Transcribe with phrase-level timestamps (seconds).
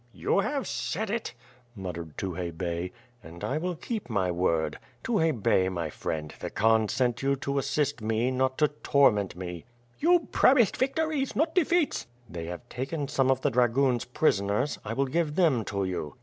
[0.13, 1.35] "You have said it,"
[1.75, 2.91] muttered Tukhay Bey.
[3.21, 4.79] "And I will keep my word.
[5.03, 9.63] Tukhay Bey, my friend, the Khan sent you to assist me, not to torment me."
[9.99, 15.05] "You promised victories, not defeats." "They have taken some of the dragoons prisoners, I will
[15.05, 16.15] give them to you."